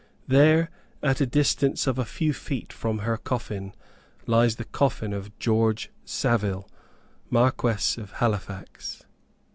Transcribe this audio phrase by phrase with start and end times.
[0.27, 0.71] There,
[1.03, 3.71] at the distance of a few feet from her coffin,
[4.25, 6.67] lies the coffin of George Savile,
[7.29, 9.05] Marquess of Halifax.